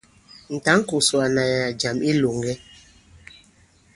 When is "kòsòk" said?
0.89-1.21